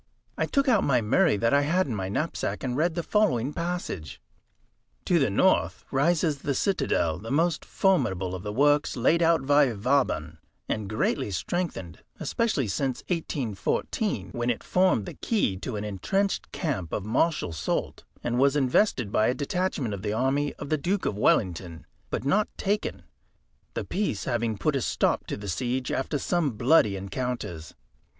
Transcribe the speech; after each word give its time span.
I 0.35 0.47
took 0.47 0.67
out 0.67 0.83
my 0.83 0.99
Murray 0.99 1.37
that 1.37 1.53
I 1.53 1.61
had 1.61 1.85
in 1.85 1.93
my 1.93 2.09
knapsack, 2.09 2.63
and 2.63 2.75
read 2.75 2.95
the 2.95 3.03
following 3.03 3.53
passage: 3.53 4.19
"To 5.05 5.19
the 5.19 5.27
N., 5.27 5.69
rises 5.91 6.39
the 6.39 6.55
citadel, 6.55 7.19
the 7.19 7.29
most 7.29 7.63
formidable 7.63 8.33
of 8.33 8.41
the 8.41 8.51
works 8.51 8.97
laid 8.97 9.21
out 9.21 9.45
by 9.45 9.71
Vauban, 9.73 10.39
and 10.67 10.89
greatly 10.89 11.29
strengthened, 11.29 11.99
especially 12.19 12.67
since 12.67 13.03
1814, 13.09 14.31
when 14.31 14.49
it 14.49 14.63
formed 14.63 15.05
the 15.05 15.13
key 15.13 15.55
to 15.57 15.75
an 15.75 15.83
entrenched 15.83 16.51
camp 16.51 16.91
of 16.93 17.05
Marshal 17.05 17.53
Soult, 17.53 18.03
and 18.23 18.39
was 18.39 18.55
invested 18.55 19.11
by 19.11 19.27
a 19.27 19.35
detachment 19.35 19.93
of 19.93 20.01
the 20.01 20.13
army 20.13 20.55
of 20.55 20.69
the 20.69 20.79
Duke 20.79 21.05
of 21.05 21.15
Wellington, 21.15 21.85
but 22.09 22.25
not 22.25 22.47
taken, 22.57 23.03
the 23.75 23.83
peace 23.85 24.25
having 24.25 24.57
put 24.57 24.75
a 24.75 24.81
stop 24.81 25.27
to 25.27 25.37
the 25.37 25.47
siege 25.47 25.91
after 25.91 26.17
some 26.17 26.53
bloody 26.53 26.95
encounters. 26.95 27.75